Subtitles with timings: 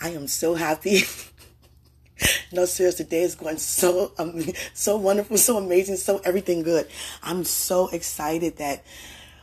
[0.00, 1.02] I am so happy.
[2.52, 4.42] no, seriously, today is going so um,
[4.74, 6.88] so wonderful, so amazing, so everything good.
[7.22, 8.84] I'm so excited that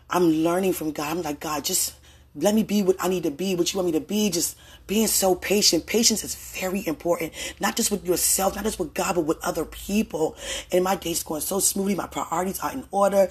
[0.10, 1.18] I'm learning from God.
[1.18, 1.94] I'm like, God, just
[2.36, 4.30] let me be what I need to be, what you want me to be.
[4.30, 5.86] Just being so patient.
[5.86, 9.66] Patience is very important, not just with yourself, not just with God, but with other
[9.66, 10.36] people.
[10.72, 11.96] And my day's going so smoothly.
[11.96, 13.30] My priorities are in order.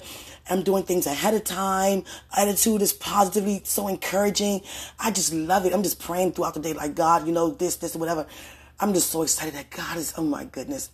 [0.49, 2.03] I'm doing things ahead of time.
[2.35, 4.61] Attitude is positively so encouraging.
[4.99, 5.73] I just love it.
[5.73, 8.25] I'm just praying throughout the day, like God, you know, this, this, whatever.
[8.79, 10.89] I'm just so excited that God is, oh my goodness.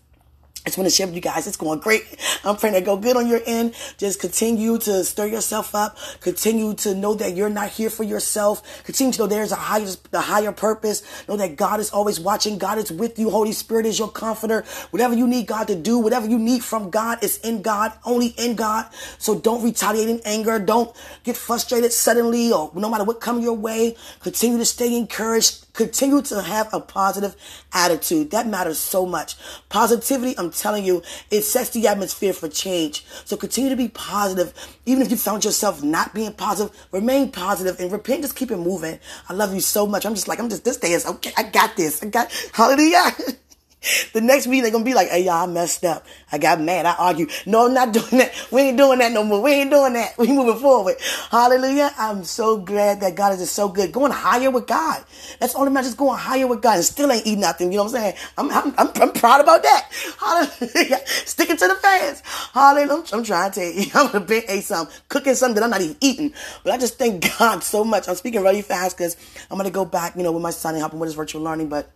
[0.64, 1.48] I just want to share with you guys.
[1.48, 2.04] It's going great.
[2.44, 3.74] I'm praying to go good on your end.
[3.98, 5.98] Just continue to stir yourself up.
[6.20, 8.84] Continue to know that you're not here for yourself.
[8.84, 11.02] Continue to know there's a higher, the higher purpose.
[11.28, 12.60] Know that God is always watching.
[12.60, 13.32] God is with you.
[13.32, 14.64] Holy Spirit is your comforter.
[14.92, 18.28] Whatever you need God to do, whatever you need from God is in God, only
[18.38, 18.86] in God.
[19.18, 20.60] So don't retaliate in anger.
[20.60, 23.96] Don't get frustrated suddenly or no matter what come your way.
[24.20, 25.74] Continue to stay encouraged.
[25.74, 27.36] Continue to have a positive
[27.74, 28.30] attitude.
[28.32, 29.38] That matters so much.
[29.70, 33.06] Positivity, I'm telling you, it sets the atmosphere for change.
[33.26, 34.54] So continue to be positive.
[34.86, 38.22] Even if you found yourself not being positive, remain positive and repent.
[38.24, 39.00] Just keep it moving.
[39.30, 40.06] I love you so much.
[40.06, 41.32] I'm just like, I'm just, this day is okay.
[41.38, 42.04] I got this.
[42.04, 43.12] I got, hallelujah.
[44.14, 46.06] The next meeting they're gonna be like, hey y'all, I messed up.
[46.32, 46.86] I got mad.
[46.86, 47.32] I argued.
[47.46, 48.34] No, I'm not doing that.
[48.52, 49.42] We ain't doing that no more.
[49.42, 50.18] We ain't doing that.
[50.22, 50.98] We moving forward.
[51.32, 51.92] Hallelujah.
[51.98, 53.92] I'm so glad that God is just so good.
[53.92, 55.04] Going higher with God.
[55.40, 55.84] That's all that.
[55.84, 57.72] Just going higher with God and still ain't eating nothing.
[57.72, 58.16] You know what I'm saying?
[58.38, 59.90] I'm, I'm, I'm, I'm proud about that.
[60.20, 61.00] Hallelujah.
[61.06, 62.22] Sticking to the fans.
[62.54, 63.04] Hallelujah.
[63.14, 63.90] I'm, trying to you.
[63.96, 66.34] I'm gonna be ate some, cooking something that I'm not even eating.
[66.64, 68.08] But I just thank God so much.
[68.08, 69.18] I'm speaking really fast because
[69.50, 71.42] I'm gonna go back, you know, with my son and help him with his virtual
[71.42, 71.90] learning, but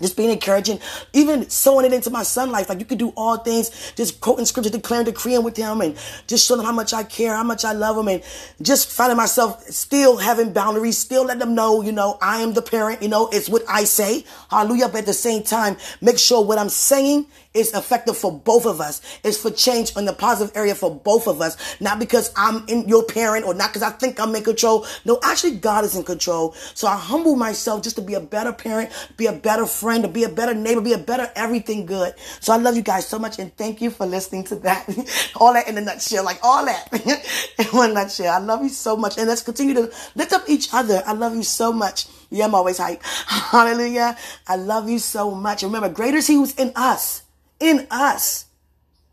[0.00, 0.80] just being encouraging,
[1.12, 2.68] even sowing it into my son life.
[2.68, 6.46] Like you can do all things, just quoting scripture, declaring, decreeing with him, and just
[6.46, 8.22] showing him how much I care, how much I love him, and
[8.62, 12.62] just finding myself still having boundaries, still letting them know, you know, I am the
[12.62, 14.24] parent, you know, it's what I say.
[14.50, 14.88] Hallelujah.
[14.88, 18.80] But at the same time, make sure what I'm saying is effective for both of
[18.80, 19.00] us.
[19.22, 21.56] It's for change in the positive area for both of us.
[21.80, 24.86] Not because I'm in your parent or not because I think I'm in control.
[25.04, 26.52] No, actually God is in control.
[26.74, 30.08] So I humble myself just to be a better parent, be a better friend, to
[30.08, 32.14] be a better neighbor, be a better everything good.
[32.40, 34.88] So I love you guys so much and thank you for listening to that.
[35.36, 36.88] all that in a nutshell, like all that
[37.58, 38.34] in one nutshell.
[38.34, 39.18] I love you so much.
[39.18, 41.02] And let's continue to lift up each other.
[41.06, 42.06] I love you so much.
[42.30, 43.02] Yeah, I'm always hype.
[43.26, 44.16] Hallelujah.
[44.48, 45.62] I love you so much.
[45.62, 47.24] Remember, greater is he who's in us
[47.60, 48.46] in us.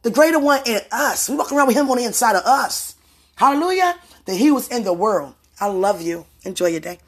[0.03, 1.29] The greater one in us.
[1.29, 2.95] We walk around with him on the inside of us.
[3.35, 3.95] Hallelujah.
[4.25, 5.35] That he was in the world.
[5.59, 6.25] I love you.
[6.43, 6.99] Enjoy your day.